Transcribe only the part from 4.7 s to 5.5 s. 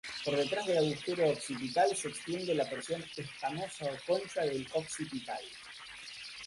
occipital.